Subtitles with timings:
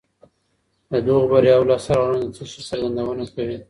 [0.89, 3.57] د دغو برياوو لاسته راوړنه د څه شي څرګندونه کوي؟